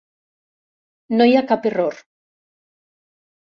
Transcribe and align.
No 1.19 1.27
hi 1.31 1.35
ha 1.35 1.43
cap 1.51 1.67
error. 1.73 2.01